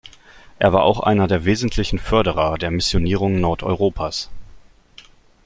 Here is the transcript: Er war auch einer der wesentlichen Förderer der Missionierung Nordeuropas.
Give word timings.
Er 0.57 0.73
war 0.73 0.81
auch 0.81 0.99
einer 1.01 1.27
der 1.27 1.45
wesentlichen 1.45 1.99
Förderer 1.99 2.57
der 2.57 2.71
Missionierung 2.71 3.39
Nordeuropas. 3.39 4.31